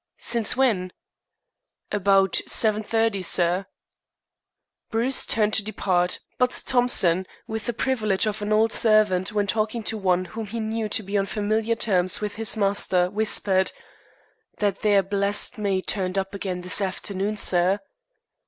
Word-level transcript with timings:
"Since 0.17 0.57
when?" 0.57 0.93
"About 1.91 2.41
7.30, 2.47 3.23
sir." 3.23 3.67
Bruce 4.89 5.27
turned 5.27 5.53
to 5.53 5.63
depart, 5.63 6.17
but 6.39 6.63
Thompson, 6.65 7.27
with 7.45 7.67
the 7.67 7.73
privilege 7.73 8.25
of 8.25 8.41
an 8.41 8.51
old 8.51 8.71
servant 8.71 9.31
when 9.31 9.45
talking 9.45 9.83
to 9.83 9.99
one 9.99 10.25
whom 10.25 10.47
he 10.47 10.59
knew 10.59 10.89
to 10.89 11.03
be 11.03 11.19
on 11.19 11.27
familiar 11.27 11.75
terms 11.75 12.19
with 12.19 12.33
his 12.33 12.57
master, 12.57 13.11
whispered: 13.11 13.71
"That 14.57 14.81
there 14.81 15.03
blessed 15.03 15.59
maid 15.59 15.85
turned 15.85 16.17
up 16.17 16.33
again 16.33 16.61
this 16.61 16.81
afternoon, 16.81 17.37
sir." 17.37 17.77